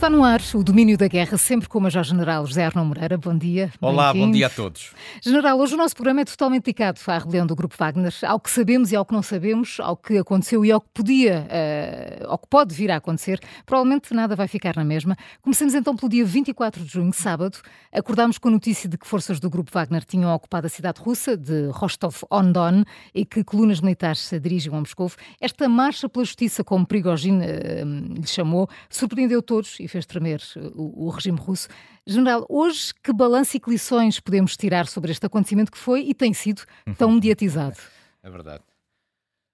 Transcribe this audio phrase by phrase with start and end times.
[0.00, 3.18] Está no ar o domínio da guerra, sempre com o Major-General José Arnão Moreira.
[3.18, 3.70] Bom dia.
[3.82, 4.94] Olá, bom dia a todos.
[5.22, 8.48] General, hoje o nosso programa é totalmente dedicado à rebelião do Grupo Wagner, ao que
[8.48, 12.38] sabemos e ao que não sabemos, ao que aconteceu e ao que podia, uh, ao
[12.38, 13.40] que pode vir a acontecer.
[13.66, 15.14] Provavelmente nada vai ficar na mesma.
[15.42, 17.58] Comecemos então pelo dia 24 de junho, sábado.
[17.92, 21.36] Acordámos com a notícia de que forças do Grupo Wagner tinham ocupado a cidade russa
[21.36, 25.12] de Rostov-on-Don e que colunas militares se dirigiam a Moscou.
[25.38, 30.40] Esta marcha pela justiça, como Prigogine uh, lhe chamou, surpreendeu todos e fez tremer
[30.74, 31.68] o, o regime russo.
[32.06, 36.14] General, hoje que balanço e que lições podemos tirar sobre este acontecimento que foi e
[36.14, 36.62] tem sido
[36.96, 37.78] tão mediatizado?
[38.22, 38.64] É verdade.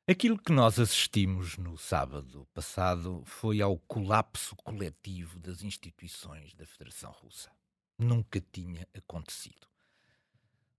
[0.09, 7.11] Aquilo que nós assistimos no sábado passado foi ao colapso coletivo das instituições da Federação
[7.11, 7.51] Russa.
[7.99, 9.67] Nunca tinha acontecido.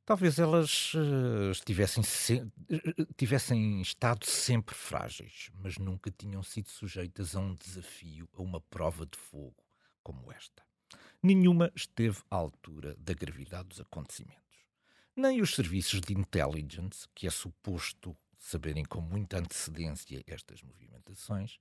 [0.08, 2.50] Talvez elas uh, se...
[3.18, 9.06] tivessem estado sempre frágeis, mas nunca tinham sido sujeitas a um desafio, a uma prova
[9.06, 9.62] de fogo
[10.02, 10.64] como esta.
[11.22, 14.40] Nenhuma esteve à altura da gravidade dos acontecimentos.
[15.14, 21.60] Nem os serviços de intelligence, que é suposto saberem com muita antecedência estas movimentações,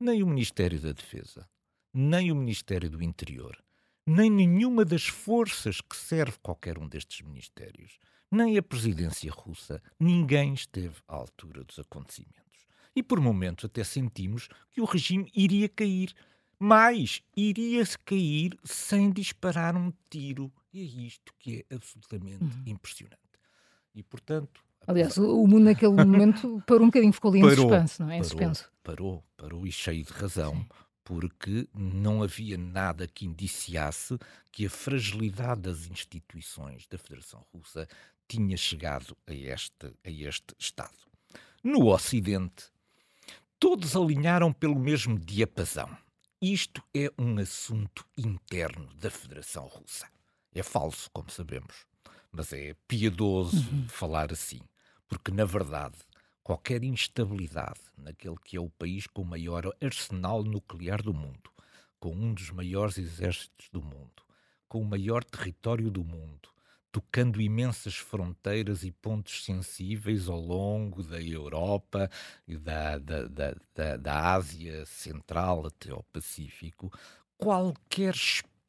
[0.00, 1.48] nem o Ministério da Defesa,
[1.92, 3.63] nem o Ministério do Interior,
[4.06, 7.98] nem nenhuma das forças que serve qualquer um destes ministérios,
[8.30, 12.66] nem a presidência russa, ninguém esteve à altura dos acontecimentos.
[12.94, 16.12] E por momentos até sentimos que o regime iria cair,
[16.58, 20.52] mas iria-se cair sem disparar um tiro.
[20.72, 22.62] E é isto que é absolutamente uhum.
[22.66, 23.18] impressionante.
[23.94, 24.62] E, portanto...
[24.86, 28.16] Aliás, o mundo naquele momento parou um bocadinho, ficou ali em parou, suspense, não é?
[28.16, 28.72] Em parou, suspenso.
[28.82, 30.52] Parou, parou e cheio de razão.
[30.54, 30.66] Sim.
[31.04, 34.18] Porque não havia nada que indiciasse
[34.50, 37.86] que a fragilidade das instituições da Federação Russa
[38.26, 40.96] tinha chegado a este, a este estado.
[41.62, 42.70] No Ocidente,
[43.58, 45.94] todos alinharam pelo mesmo diapasão
[46.46, 50.06] isto é um assunto interno da Federação Russa.
[50.54, 51.86] É falso, como sabemos,
[52.30, 53.88] mas é piedoso uhum.
[53.88, 54.60] falar assim,
[55.08, 55.96] porque na verdade
[56.44, 61.50] qualquer instabilidade naquele que é o país com o maior arsenal nuclear do mundo,
[61.98, 64.22] com um dos maiores exércitos do mundo,
[64.68, 66.50] com o maior território do mundo,
[66.92, 72.10] tocando imensas fronteiras e pontos sensíveis ao longo da Europa
[72.46, 76.92] e da, da, da, da, da Ásia Central até ao Pacífico,
[77.38, 78.14] qualquer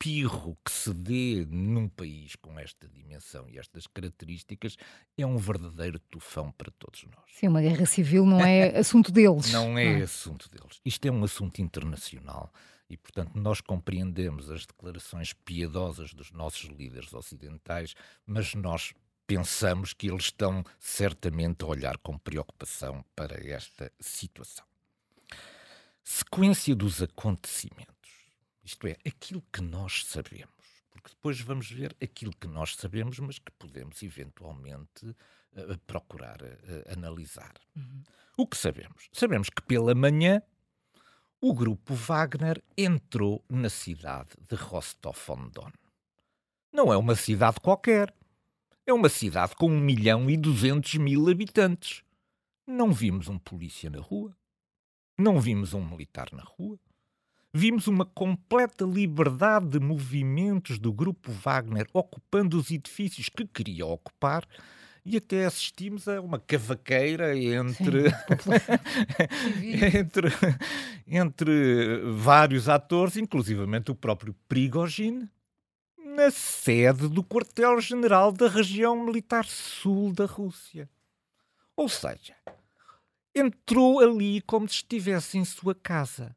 [0.06, 4.78] espirro que se dê num país com esta dimensão e estas características
[5.18, 7.26] é um verdadeiro tufão para todos nós.
[7.34, 9.52] Sim, uma guerra civil não é assunto deles.
[9.52, 10.80] Não é, não é assunto deles.
[10.86, 12.54] Isto é um assunto internacional
[12.88, 17.96] e, portanto, nós compreendemos as declarações piedosas dos nossos líderes ocidentais,
[18.28, 18.94] mas nós
[19.26, 24.66] pensamos que eles estão certamente a olhar com preocupação para esta situação.
[26.04, 27.95] Sequência dos acontecimentos.
[28.66, 30.50] Isto é, aquilo que nós sabemos.
[30.90, 36.92] Porque depois vamos ver aquilo que nós sabemos, mas que podemos eventualmente uh, procurar uh,
[36.92, 37.54] analisar.
[37.76, 38.02] Uhum.
[38.36, 39.08] O que sabemos?
[39.14, 40.42] Sabemos que pela manhã
[41.40, 45.72] o grupo Wagner entrou na cidade de Rostov-on-Don.
[46.74, 48.14] Não é uma cidade qualquer.
[48.86, 52.04] É uma cidade com 1 milhão e 200 mil habitantes.
[52.66, 54.36] Não vimos um polícia na rua.
[55.18, 56.80] Não vimos um militar na rua.
[57.58, 64.46] Vimos uma completa liberdade de movimentos do grupo Wagner ocupando os edifícios que queria ocupar
[65.06, 68.12] e até assistimos a uma cavaqueira entre,
[69.96, 70.28] entre,
[71.08, 75.30] entre vários atores, inclusivamente o próprio Prigogine,
[75.98, 80.90] na sede do quartel-general da região militar sul da Rússia.
[81.78, 82.36] Ou seja,
[83.34, 86.36] entrou ali como se estivesse em sua casa.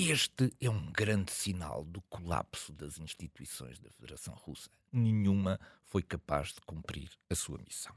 [0.00, 4.70] Este é um grande sinal do colapso das instituições da Federação Russa.
[4.92, 7.92] Nenhuma foi capaz de cumprir a sua missão.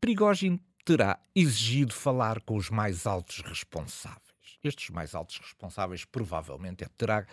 [0.00, 4.58] Prigogine terá exigido falar com os mais altos responsáveis.
[4.62, 7.26] Estes mais altos responsáveis provavelmente é, terá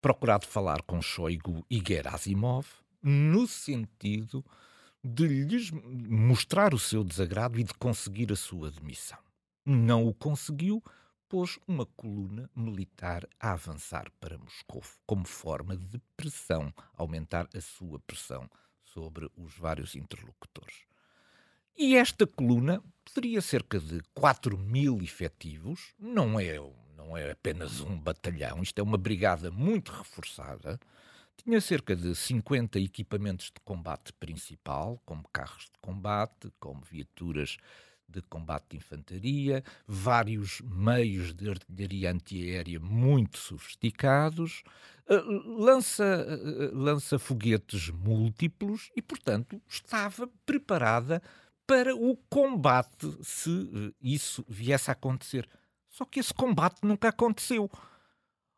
[0.00, 2.66] procurado falar com Shoigu e Gerasimov
[3.02, 4.42] no sentido
[5.04, 9.18] de lhes mostrar o seu desagrado e de conseguir a sua demissão.
[9.66, 10.82] Não o conseguiu,
[11.32, 17.98] pôs uma coluna militar a avançar para Moscou como forma de pressão, aumentar a sua
[18.00, 18.50] pressão
[18.84, 20.84] sobre os vários interlocutores.
[21.74, 22.84] E esta coluna
[23.14, 26.58] teria cerca de 4 mil efetivos, não é,
[26.94, 30.78] não é apenas um batalhão, isto é uma brigada muito reforçada.
[31.38, 37.56] Tinha cerca de 50 equipamentos de combate principal, como carros de combate, como viaturas
[38.20, 44.62] de combate de infantaria, vários meios de artilharia antiaérea muito sofisticados,
[45.08, 51.22] eh, lança, eh, lança foguetes múltiplos e, portanto, estava preparada
[51.66, 55.48] para o combate se eh, isso viesse a acontecer.
[55.88, 57.70] Só que esse combate nunca aconteceu.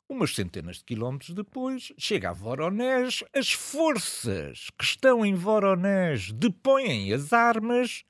[0.09, 7.13] Umas centenas de quilómetros depois, chega a Voronezh, as forças que estão em Voronezh depõem
[7.13, 8.05] as armas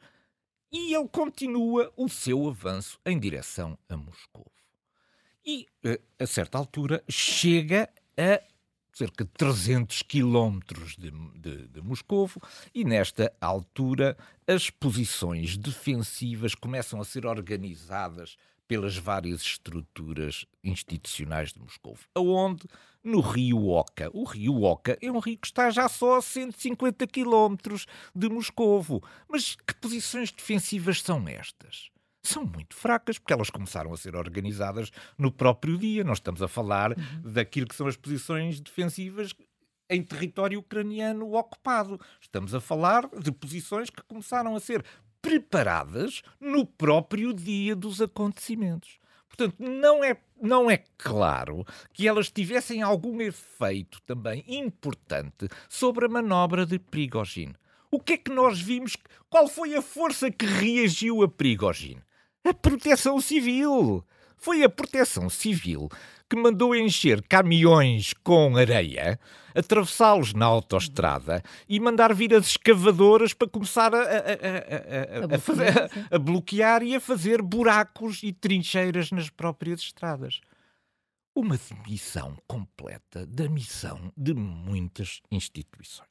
[0.74, 4.50] e ele continua o seu avanço em direção a Moscou.
[5.46, 7.88] E, eh, a certa altura, chega
[8.18, 8.42] a
[8.92, 12.40] cerca de 300 quilómetros de, de, de Moscovo
[12.74, 14.16] e, nesta altura,
[14.48, 18.36] as posições defensivas começam a ser organizadas
[18.66, 22.64] pelas várias estruturas institucionais de Moscou, aonde
[23.02, 24.10] no rio Oca.
[24.12, 29.02] O rio Oca é um rio que está já só a 150 quilómetros de Moscovo.
[29.28, 31.90] Mas que posições defensivas são estas?
[32.22, 36.02] São muito fracas, porque elas começaram a ser organizadas no próprio dia.
[36.02, 37.32] Nós estamos a falar uhum.
[37.32, 39.34] daquilo que são as posições defensivas
[39.90, 42.00] em território ucraniano ocupado.
[42.18, 44.82] Estamos a falar de posições que começaram a ser
[45.24, 48.98] preparadas no próprio dia dos acontecimentos.
[49.26, 56.08] Portanto, não é, não é claro que elas tivessem algum efeito também importante sobre a
[56.10, 57.56] manobra de Prigogine.
[57.90, 58.98] O que é que nós vimos?
[59.30, 62.02] Qual foi a força que reagiu a Prigogine?
[62.44, 64.04] A proteção civil.
[64.36, 65.88] Foi a proteção civil
[66.28, 69.18] que mandou encher caminhões com areia,
[69.54, 75.90] atravessá-los na autoestrada e mandar vir as escavadoras para começar a, a, a, a, fazer,
[76.10, 80.40] a bloquear e a fazer buracos e trincheiras nas próprias estradas.
[81.34, 86.08] Uma demissão completa da missão de muitas instituições.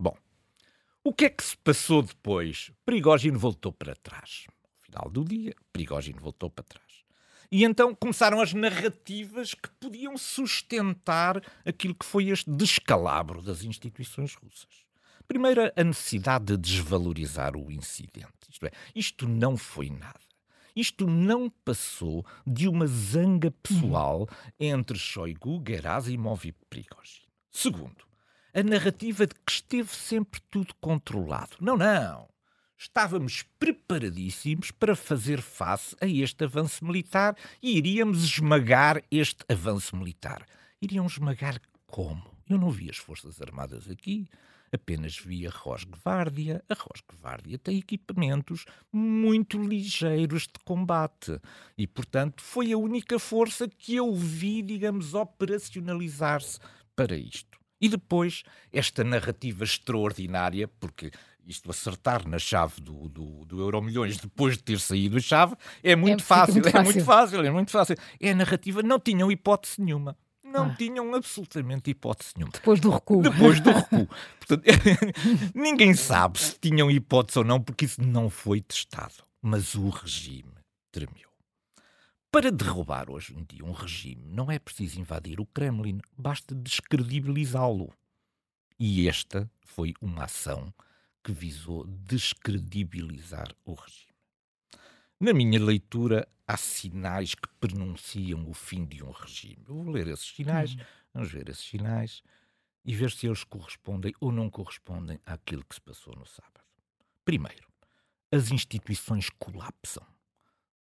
[0.00, 0.16] Bom,
[1.02, 2.72] o que é que se passou depois?
[2.84, 4.46] Prigogine voltou para trás.
[4.48, 6.83] No final do dia, Prigogine voltou para trás.
[7.50, 14.34] E então começaram as narrativas que podiam sustentar aquilo que foi este descalabro das instituições
[14.34, 14.84] russas.
[15.26, 18.28] Primeiro, a necessidade de desvalorizar o incidente.
[18.50, 20.20] Isto é, isto não foi nada.
[20.76, 27.22] Isto não passou de uma zanga pessoal entre Shoigu, Gerasimov e Prigozhin.
[27.50, 28.04] Segundo,
[28.52, 31.56] a narrativa de que esteve sempre tudo controlado.
[31.60, 32.33] Não, não
[32.84, 40.46] estávamos preparadíssimos para fazer face a este avanço militar e iríamos esmagar este avanço militar.
[40.82, 42.22] Iriam esmagar como?
[42.48, 44.28] Eu não vi as Forças Armadas aqui,
[44.70, 46.62] apenas vi a Rosgvárdia.
[46.68, 51.40] A Rosgvárdia tem equipamentos muito ligeiros de combate
[51.78, 56.58] e, portanto, foi a única força que eu vi, digamos, operacionalizar-se
[56.94, 57.58] para isto.
[57.80, 61.10] E depois, esta narrativa extraordinária, porque
[61.46, 65.56] isto acertar na chave do, do, do Euro Milhões depois de ter saído a chave
[65.82, 67.96] é muito, é, fácil, muito fácil, é muito fácil, é muito fácil.
[68.20, 70.16] É a narrativa, não tinham hipótese nenhuma.
[70.42, 70.74] Não ah.
[70.76, 72.52] tinham absolutamente hipótese nenhuma.
[72.52, 73.22] Depois do recuo.
[73.22, 74.08] Depois do recuo.
[74.38, 74.64] Portanto,
[75.54, 79.14] ninguém sabe se tinham hipótese ou não, porque isso não foi testado.
[79.42, 80.54] Mas o regime
[80.92, 81.28] tremeu.
[82.30, 87.92] Para derrubar hoje em dia um regime, não é preciso invadir o Kremlin, basta descredibilizá-lo.
[88.78, 90.72] E esta foi uma ação
[91.24, 94.12] que visou descredibilizar o regime.
[95.18, 99.64] Na minha leitura, há sinais que pronunciam o fim de um regime.
[99.66, 100.84] Eu vou ler esses sinais, uhum.
[101.14, 102.22] vamos ver esses sinais
[102.84, 106.60] e ver se eles correspondem ou não correspondem àquilo que se passou no sábado.
[107.24, 107.66] Primeiro,
[108.30, 110.06] as instituições colapsam,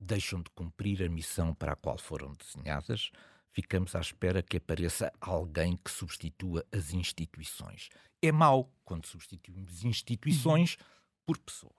[0.01, 3.13] deixam de cumprir a missão para a qual foram desenhadas,
[3.53, 7.89] ficamos à espera que apareça alguém que substitua as instituições.
[8.21, 10.77] É mau quando substituímos instituições
[11.25, 11.73] por pessoas.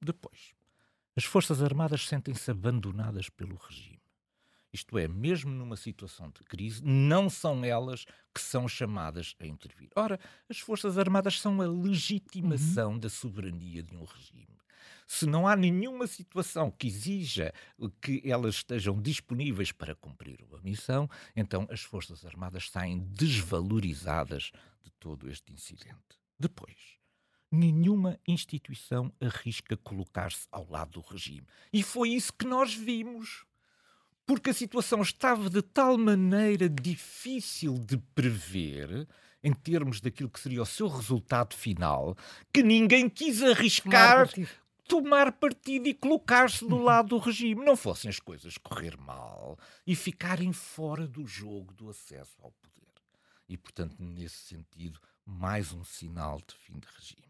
[0.00, 0.54] Depois,
[1.16, 3.98] as Forças Armadas sentem-se abandonadas pelo regime.
[4.72, 9.88] Isto é, mesmo numa situação de crise, não são elas que são chamadas a intervir.
[9.96, 12.98] Ora, as Forças Armadas são a legitimação uhum.
[12.98, 14.57] da soberania de um regime
[15.08, 17.52] se não há nenhuma situação que exija
[18.02, 24.52] que elas estejam disponíveis para cumprir a missão, então as Forças Armadas saem desvalorizadas
[24.84, 26.20] de todo este incidente.
[26.38, 26.76] Depois,
[27.50, 31.46] nenhuma instituição arrisca colocar-se ao lado do regime.
[31.72, 33.46] E foi isso que nós vimos.
[34.26, 39.08] Porque a situação estava de tal maneira difícil de prever,
[39.42, 42.14] em termos daquilo que seria o seu resultado final,
[42.52, 44.28] que ninguém quis arriscar
[44.88, 47.64] tomar partido e colocar-se do lado do regime.
[47.64, 52.74] Não fossem as coisas correr mal e ficarem fora do jogo do acesso ao poder.
[53.48, 57.28] E, portanto, nesse sentido, mais um sinal de fim de regime.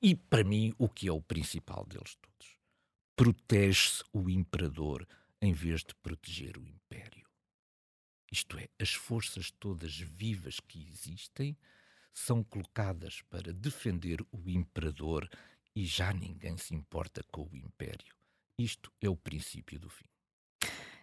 [0.00, 2.58] E, para mim, o que é o principal deles todos?
[3.18, 5.04] protege-se o imperador
[5.42, 7.26] em vez de proteger o império.
[8.30, 11.58] Isto é, as forças todas vivas que existem
[12.14, 15.28] são colocadas para defender o imperador
[15.78, 18.12] e já ninguém se importa com o império.
[18.58, 20.06] Isto é o princípio do fim.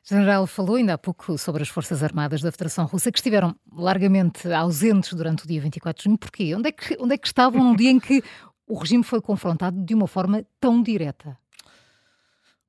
[0.04, 4.52] General falou ainda há pouco sobre as Forças Armadas da Federação Russa que estiveram largamente
[4.52, 6.18] ausentes durante o dia 24 de junho.
[6.18, 6.54] Porquê?
[6.54, 8.22] Onde é que, onde é que estavam no dia em que
[8.68, 11.40] o regime foi confrontado de uma forma tão direta?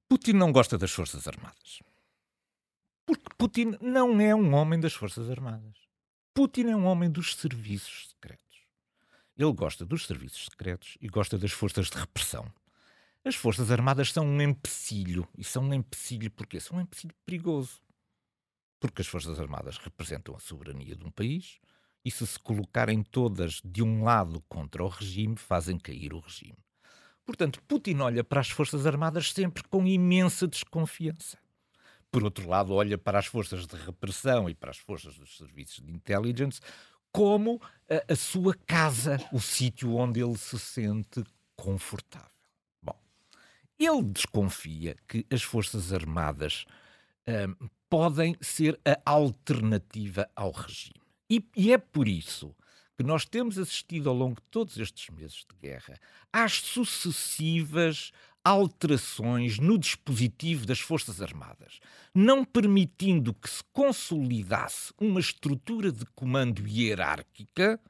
[0.09, 1.81] Putin não gosta das Forças Armadas.
[3.05, 5.75] Porque Putin não é um homem das Forças Armadas.
[6.33, 8.46] Putin é um homem dos serviços secretos.
[9.37, 12.51] Ele gosta dos serviços secretos e gosta das forças de repressão.
[13.25, 15.29] As Forças Armadas são um empecilho.
[15.37, 16.61] E são um empecilho porquê?
[16.61, 17.83] São um empecilho perigoso.
[18.81, 21.59] Porque as Forças Armadas representam a soberania de um país
[22.05, 26.57] e se se colocarem todas de um lado contra o regime, fazem cair o regime.
[27.25, 31.37] Portanto, Putin olha para as Forças Armadas sempre com imensa desconfiança.
[32.11, 35.85] Por outro lado, olha para as forças de repressão e para as forças dos serviços
[35.85, 36.61] de intelligence
[37.17, 37.59] como
[37.89, 41.25] a, a sua casa, o sítio onde ele se sente
[41.57, 42.29] confortável.
[42.83, 43.01] Bom,
[43.79, 46.67] ele desconfia que as Forças Armadas
[47.27, 51.01] hum, podem ser a alternativa ao regime.
[51.31, 52.55] E, e é por isso
[52.99, 55.99] que nós temos assistido ao longo de todos estes meses de guerra
[56.31, 58.13] às sucessivas
[58.47, 61.81] alterações no dispositivo das Forças Armadas,
[62.15, 67.81] não permitindo que se consolidasse uma estrutura de comando hierárquica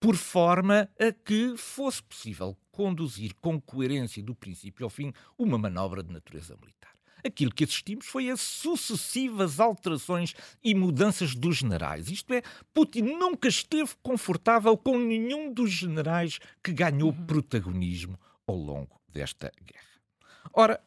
[0.00, 6.02] por forma a que fosse possível conduzir com coerência do princípio ao fim uma manobra
[6.02, 6.94] de natureza militar.
[7.22, 12.10] Aquilo que assistimos foi a sucessivas alterações e mudanças dos generais.
[12.10, 12.40] Isto é,
[12.72, 17.26] Putin nunca esteve confortável com nenhum dos generais que ganhou uhum.
[17.26, 19.89] protagonismo ao longo desta guerra.
[20.52, 20.80] Ora,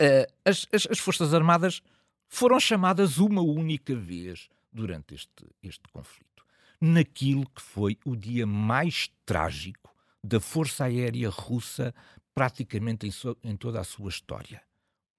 [0.00, 1.82] uh, as, as, as, Forças Armadas
[2.28, 6.44] foram chamadas uma única vez durante este, este conflito,
[6.80, 11.94] naquilo que foi o dia mais trágico da Força Aérea Russa,
[12.34, 14.60] praticamente em, so, em toda a sua história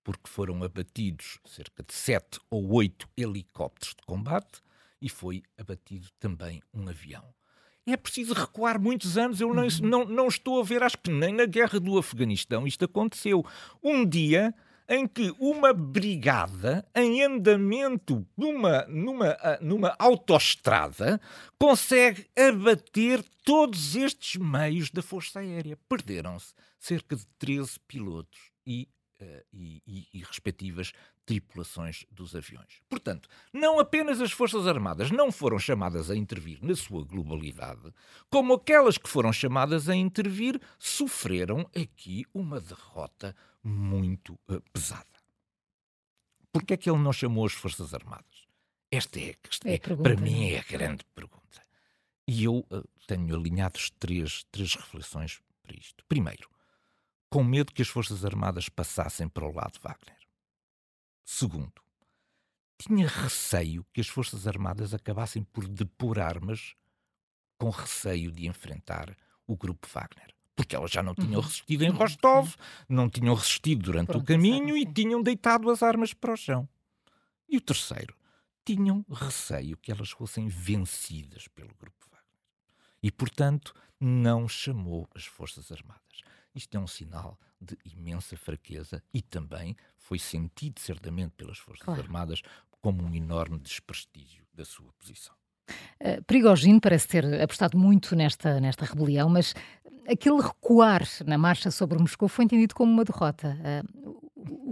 [0.08, 4.62] porque foram abatidos cerca de sete ou oito helicópteros de combate
[5.02, 7.26] e foi abatido também um avião.
[7.88, 9.70] É preciso recuar muitos anos, eu não, uhum.
[9.82, 13.46] não, não estou a ver, acho que nem na guerra do Afeganistão isto aconteceu.
[13.82, 14.54] Um dia
[14.90, 21.20] em que uma brigada em andamento numa, numa, ah, numa autoestrada
[21.58, 25.78] consegue abater todos estes meios da Força Aérea.
[25.90, 28.90] Perderam-se cerca de 13 pilotos e
[29.52, 30.92] e, e, e, respectivas
[31.26, 32.82] tripulações dos aviões.
[32.90, 37.94] Portanto, não apenas as Forças Armadas não foram chamadas a intervir na sua globalidade,
[38.30, 45.06] como aquelas que foram chamadas a intervir sofreram aqui uma derrota muito uh, pesada.
[46.52, 48.48] Porquê é que ele não chamou as Forças Armadas?
[48.92, 50.54] Esta é, é, é para mim, é?
[50.54, 51.62] é a grande pergunta.
[52.28, 56.04] E eu uh, tenho alinhados três, três reflexões para isto.
[56.08, 56.50] Primeiro,
[57.38, 60.18] com medo que as Forças Armadas passassem para o lado Wagner.
[61.24, 61.72] Segundo,
[62.80, 66.74] tinha receio que as Forças Armadas acabassem por depor armas
[67.56, 69.16] com receio de enfrentar
[69.46, 70.34] o grupo Wagner.
[70.56, 71.42] Porque elas já não tinham uhum.
[71.42, 72.56] resistido em Rostov,
[72.90, 76.68] não tinham resistido durante Pronto, o caminho e tinham deitado as armas para o chão.
[77.48, 78.16] E o terceiro,
[78.66, 82.50] tinham receio que elas fossem vencidas pelo grupo Wagner.
[83.04, 86.27] E, portanto, não chamou as Forças Armadas.
[86.58, 92.02] Isto é um sinal de imensa fraqueza e também foi sentido certamente pelas Forças claro.
[92.02, 92.42] Armadas
[92.82, 95.36] como um enorme desprestígio da sua posição.
[96.02, 99.54] Uh, Prigogine parece ter apostado muito nesta, nesta rebelião, mas
[100.08, 103.56] aquele recuar na marcha sobre Moscou foi entendido como uma derrota.
[103.96, 104.17] Uh, o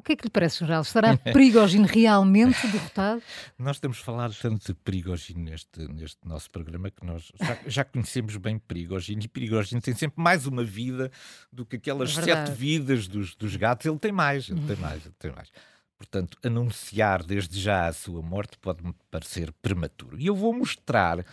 [0.06, 0.84] que é que lhe parece, General?
[0.84, 3.24] Estará Prigogine realmente derrotado?
[3.58, 8.38] Nós temos falado tanto de Prigogine neste, neste nosso programa que nós já, já conhecemos
[8.38, 11.12] bem Prigogine e Prigogine tem sempre mais uma vida
[11.52, 13.86] do que aquelas é sete vidas dos, dos gatos.
[13.88, 15.50] Ele tem mais, ele tem mais, ele tem mais.
[15.98, 20.20] Portanto, anunciar desde já a sua morte pode-me parecer prematuro.
[20.20, 21.26] E eu vou mostrar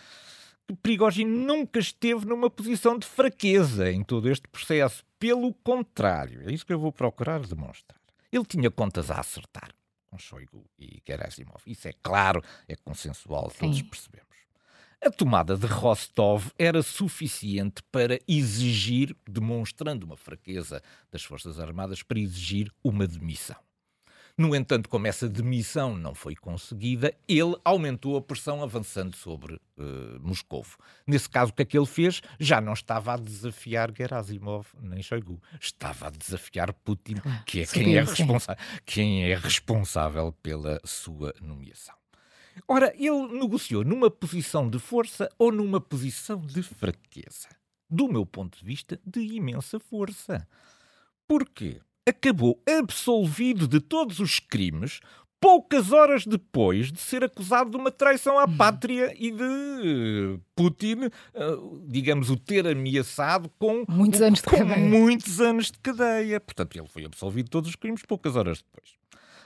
[0.67, 5.03] que Prigogine nunca esteve numa posição de fraqueza em todo este processo.
[5.19, 8.02] Pelo contrário, é isso que eu vou procurar demonstrar.
[8.33, 9.69] Ele tinha contas a acertar
[10.09, 11.61] com Shoigu e Gerasimov.
[11.67, 13.59] Isso é claro, é consensual, Sim.
[13.59, 14.33] todos percebemos.
[15.05, 22.19] A tomada de Rostov era suficiente para exigir, demonstrando uma fraqueza das Forças Armadas, para
[22.19, 23.57] exigir uma demissão.
[24.35, 30.19] No entanto, como essa demissão não foi conseguida, ele aumentou a pressão avançando sobre uh,
[30.19, 30.75] Moscovo.
[31.05, 32.19] Nesse caso, o que é que ele fez?
[32.39, 37.95] Já não estava a desafiar Gerasimov nem Shoigu, estava a desafiar Putin, que é quem
[37.95, 41.95] é, responsa quem é responsável pela sua nomeação.
[42.67, 47.49] Ora, ele negociou numa posição de força ou numa posição de fraqueza?
[47.87, 50.47] Do meu ponto de vista, de imensa força.
[51.27, 51.79] Porquê?
[52.07, 54.99] Acabou absolvido de todos os crimes
[55.39, 61.57] poucas horas depois de ser acusado de uma traição à pátria e de Putin, eh,
[61.85, 64.77] digamos, o ter ameaçado com muitos anos de cadeia.
[64.77, 66.39] Muitos anos de cadeia.
[66.39, 69.03] Portanto, ele foi absolvido de todos os crimes poucas horas depois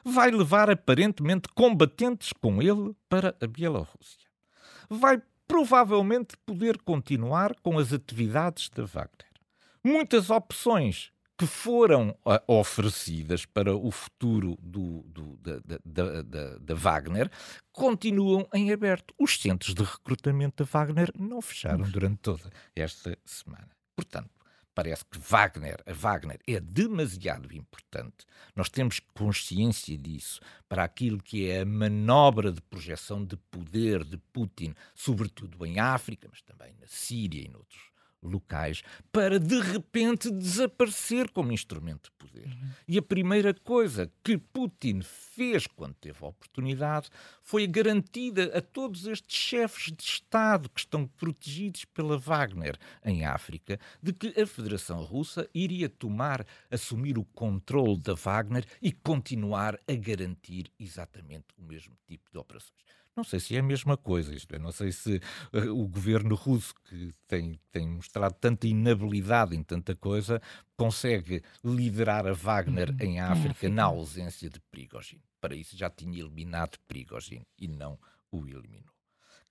[0.07, 4.27] vai levar aparentemente combatentes com ele para a Bielorrússia.
[4.89, 9.27] Vai provavelmente poder continuar com as atividades da Wagner.
[9.83, 16.73] Muitas opções que foram uh, oferecidas para o futuro do, do, da, da, da, da,
[16.73, 17.29] Wagner
[17.71, 19.13] continuam em aberto.
[19.19, 23.69] Os centros de recrutamento da Wagner não fecharam durante toda esta semana.
[23.95, 24.31] Portanto,
[24.73, 28.25] parece que Wagner, a Wagner é demasiado importante.
[28.55, 34.17] Nós temos consciência disso para aquilo que é a manobra de projeção de poder de
[34.33, 38.81] Putin, sobretudo em África, mas também na Síria e noutros locais
[39.11, 42.47] para de repente desaparecer como instrumento de poder.
[42.47, 42.69] Uhum.
[42.87, 47.09] E a primeira coisa que Putin fez quando teve a oportunidade
[47.41, 53.79] foi garantida a todos estes chefes de Estado que estão protegidos pela Wagner em África
[54.01, 59.93] de que a Federação Russa iria tomar, assumir o controle da Wagner e continuar a
[59.93, 62.87] garantir exatamente o mesmo tipo de operações.
[63.17, 65.19] Não sei se é a mesma coisa, isto é, não sei se
[65.51, 70.39] uh, o governo russo, que tem, tem mostrado tanta inabilidade em tanta coisa,
[70.75, 72.97] consegue liderar a Wagner uhum.
[73.01, 75.19] em África na ausência de Prigozhin.
[75.41, 77.97] Para isso já tinha eliminado Prigozhin e não
[78.31, 78.93] o eliminou.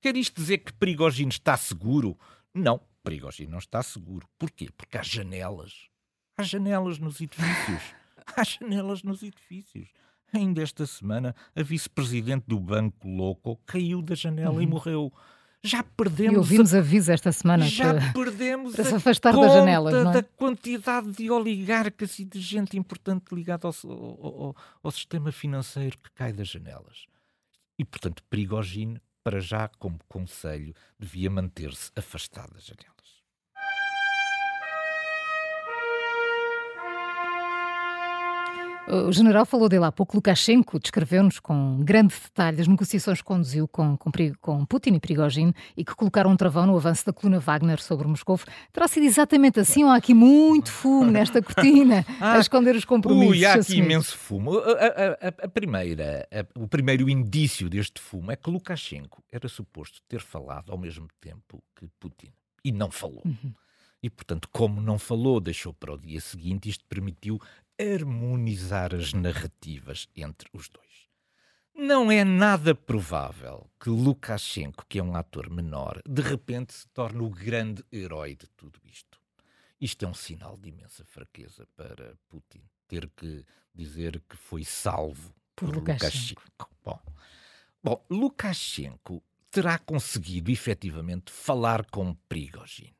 [0.00, 2.16] Quer isto dizer que Prigozhin está seguro?
[2.54, 4.28] Não, Prigozhin não está seguro.
[4.38, 4.68] Porquê?
[4.76, 5.88] Porque há janelas.
[6.36, 7.82] Há janelas nos edifícios.
[8.36, 9.88] há janelas nos edifícios.
[10.36, 14.60] Ainda esta semana, a vice-presidente do Banco Louco caiu da janela uhum.
[14.60, 15.12] e morreu.
[15.62, 16.34] Já perdemos.
[16.34, 16.78] E ouvimos a...
[16.78, 18.12] aviso esta semana já que...
[18.12, 19.94] perdemos para se afastar das janelas.
[19.94, 20.14] Não é?
[20.14, 26.10] da quantidade de oligarcas e de gente importante ligada ao, ao, ao, sistema financeiro que
[26.12, 27.06] cai das janelas.
[27.78, 32.95] E, portanto, Prigogine, para já, como conselho, devia manter-se afastado das janelas.
[38.88, 43.66] O general falou dele há pouco, Lukashenko descreveu-nos com grande detalhe as negociações que conduziu
[43.66, 47.40] com, com, com, Putin e Prigozhin e que colocaram um travão no avanço da coluna
[47.40, 48.38] Wagner sobre Moscou.
[48.72, 52.84] Terá sido exatamente assim ou há aqui muito fumo nesta cortina ah, a esconder os
[52.84, 53.36] compromissos?
[53.36, 54.56] Ui, há aqui imenso fumo.
[54.56, 60.00] A, a, a, a primeira, o primeiro indício deste fumo é que Lukashenko era suposto
[60.06, 62.30] ter falado ao mesmo tempo que Putin
[62.64, 63.22] e não falou.
[63.24, 63.52] Uhum.
[64.02, 67.40] E, portanto, como não falou, deixou para o dia seguinte, isto permitiu
[67.78, 70.86] harmonizar as narrativas entre os dois.
[71.74, 77.20] Não é nada provável que Lukashenko, que é um ator menor, de repente se torne
[77.20, 79.20] o grande herói de tudo isto.
[79.78, 85.34] Isto é um sinal de imensa fraqueza para Putin, ter que dizer que foi salvo
[85.54, 86.40] por, por Lukashenko.
[86.40, 86.70] Lukashenko.
[86.82, 86.98] Bom,
[87.82, 92.95] bom, Lukashenko terá conseguido efetivamente falar com Prigozhin.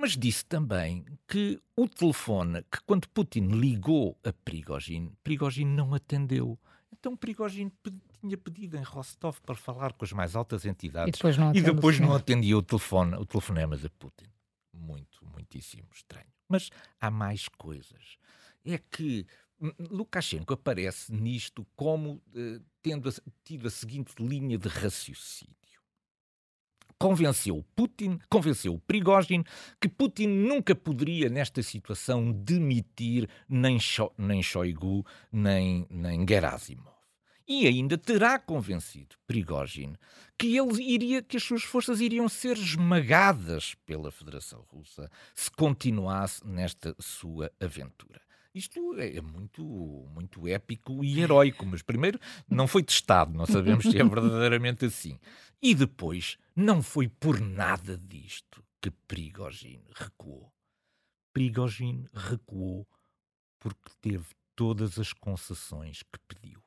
[0.00, 6.58] Mas disse também que o telefone, que quando Putin ligou a Prigogine, Prigogine não atendeu.
[6.90, 7.70] Então Prigogine
[8.18, 11.60] tinha pedido em Rostov para falar com as mais altas entidades e depois não, e
[11.60, 14.24] depois não atendia o, telefone, o telefonema de Putin.
[14.72, 16.32] Muito, muitíssimo estranho.
[16.48, 18.16] Mas há mais coisas.
[18.64, 19.26] É que
[19.78, 23.12] Lukashenko aparece nisto como eh, tendo
[23.44, 25.59] tido a seguinte linha de raciocínio
[27.00, 29.42] convenceu Putin, convenceu Prigozhin
[29.80, 36.94] que Putin nunca poderia, nesta situação, demitir nem, Sho nem Shoigu, nem, nem Gerasimov.
[37.48, 39.94] E ainda terá convencido Prigozhin
[40.38, 46.46] que ele iria, que as suas forças iriam ser esmagadas pela Federação Russa se continuasse
[46.46, 48.19] nesta sua aventura.
[48.54, 53.84] Isto é, é muito, muito épico e heróico, mas primeiro não foi testado, não sabemos
[53.84, 55.18] se é verdadeiramente assim.
[55.62, 60.52] E depois, não foi por nada disto que Prigogine recuou.
[61.32, 62.88] Prigogine recuou
[63.58, 66.62] porque teve todas as concessões que pediu.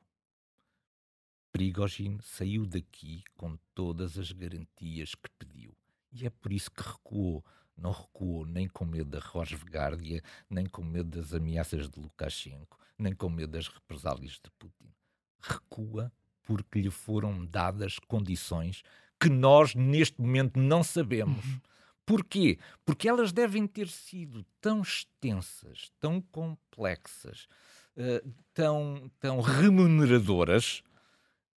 [1.52, 5.76] Prigogine saiu daqui com todas as garantias que pediu.
[6.12, 7.44] E é por isso que recuou
[7.76, 12.78] não recuou nem com medo da Rosvegárdia, nem com medo das ameaças de Lukashenko.
[12.98, 14.92] nem com medo das represálias de Putin.
[15.40, 16.12] Recua
[16.44, 18.82] porque lhe foram dadas condições
[19.18, 21.44] que nós, neste momento, não sabemos.
[21.44, 21.60] Uhum.
[22.06, 22.58] Porquê?
[22.84, 27.48] Porque elas devem ter sido tão extensas, tão complexas,
[27.96, 30.82] uh, tão, tão remuneradoras,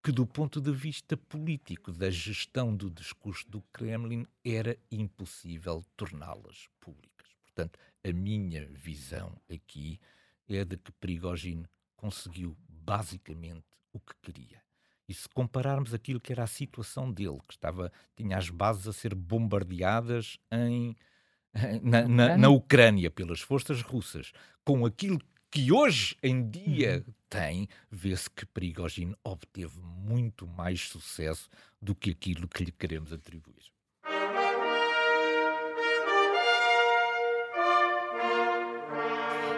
[0.02, 6.68] que, do ponto de vista político da gestão do discurso do Kremlin, era impossível torná-las
[6.80, 7.28] públicas.
[7.44, 9.98] Portanto, a minha visão aqui
[10.48, 14.62] é de que Prigogine conseguiu basicamente o que queria.
[15.08, 18.92] E se compararmos aquilo que era a situação dele, que estava, tinha as bases a
[18.92, 20.96] ser bombardeadas em,
[21.82, 24.32] na, na, na Ucrânia pelas forças russas,
[24.64, 25.18] com aquilo
[25.50, 27.14] que hoje em dia uhum.
[27.28, 31.48] tem, vê-se que Prigogine obteve muito mais sucesso
[31.80, 33.72] do que aquilo que lhe queremos atribuir.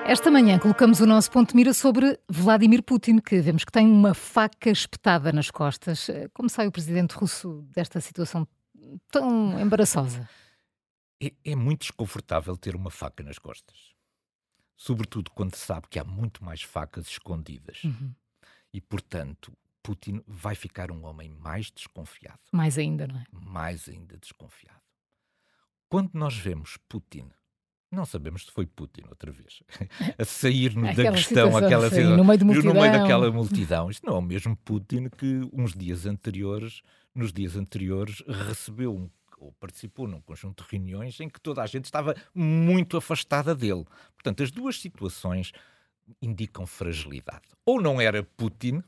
[0.07, 3.87] Esta manhã colocamos o nosso ponto de mira sobre Vladimir Putin, que vemos que tem
[3.87, 6.09] uma faca espetada nas costas.
[6.35, 8.47] Como sai o presidente russo desta situação
[9.09, 10.29] tão embaraçosa?
[11.23, 13.95] É, é muito desconfortável ter uma faca nas costas.
[14.81, 17.85] Sobretudo quando sabe que há muito mais facas escondidas.
[17.85, 18.15] Uhum.
[18.73, 22.41] E, portanto, Putin vai ficar um homem mais desconfiado.
[22.51, 23.25] Mais ainda, não é?
[23.31, 24.81] Mais ainda desconfiado.
[25.87, 27.29] Quando nós vemos Putin
[27.93, 29.63] não sabemos se foi Putin outra vez.
[30.17, 33.91] a sair-nos da questão, aquela situação, no meio, no meio daquela multidão.
[33.91, 36.83] Isto não é o mesmo Putin que uns dias anteriores,
[37.15, 41.67] nos dias anteriores, recebeu um, ou participou num conjunto de reuniões em que toda a
[41.67, 43.85] gente estava muito afastada dele.
[44.15, 45.53] Portanto, as duas situações
[46.21, 47.49] indicam fragilidade.
[47.65, 48.83] Ou não era Putin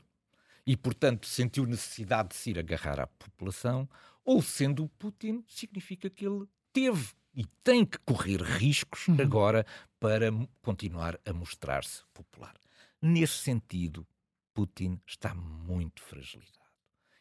[0.66, 3.88] e, portanto, sentiu necessidade de se ir agarrar à população,
[4.24, 9.20] ou sendo Putin, significa que ele teve e tem que correr riscos uhum.
[9.20, 9.66] agora
[9.98, 12.54] para continuar a mostrar-se popular.
[13.00, 14.06] Nesse sentido,
[14.52, 16.60] Putin está muito fragilizado.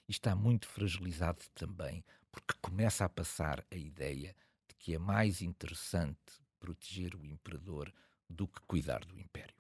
[0.08, 4.36] E está muito fragilizado também porque começa a passar a ideia
[4.68, 6.18] de que é mais interessante
[6.60, 7.92] proteger o imperador
[8.30, 9.56] do que cuidar do império.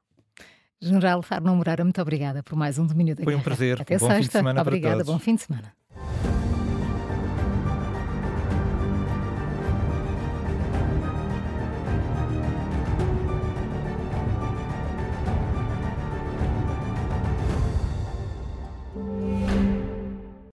[0.79, 3.41] General Arno Moreira, muito obrigada por mais um domínio da Foi Guerra.
[3.41, 3.81] um prazer.
[3.81, 4.21] Até bom sexta.
[4.21, 5.75] Fim de semana obrigada, bom fim de semana.